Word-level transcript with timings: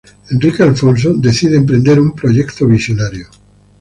Enrique 0.33 0.61
Alfonso 0.61 1.13
decide 1.15 1.53
emprender 1.57 1.99
un 1.99 2.09
proyecto 2.15 2.65
visionario. 2.65 3.27